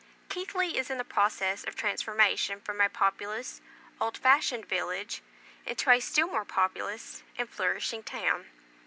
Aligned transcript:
Keighley 0.29 0.79
is 0.79 0.89
in 0.89 0.97
process 1.03 1.63
of 1.63 1.75
transformation 1.75 2.59
from 2.59 2.81
a 2.81 2.89
populous, 2.89 3.61
old 3.99 4.17
fashioned 4.17 4.65
village, 4.65 5.21
into 5.63 5.91
a 5.91 5.99
still 5.99 6.25
more 6.25 6.43
populous 6.43 7.21
and 7.37 7.47
flourishing 7.47 8.01
town. 8.01 8.47